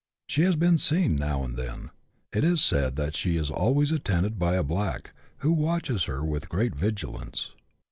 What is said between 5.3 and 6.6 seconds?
who watches her with